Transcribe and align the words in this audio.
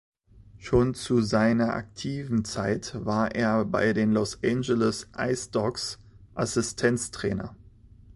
Schon 0.57 0.95
zu 0.95 1.21
seiner 1.21 1.75
aktiven 1.75 2.43
Zeit 2.43 2.97
war 3.05 3.35
er 3.35 3.63
bei 3.65 3.93
den 3.93 4.13
Los 4.13 4.43
Angeles 4.43 5.07
Ice 5.15 5.51
Dogs 5.51 5.99
Assistenztrainer. 6.33 7.55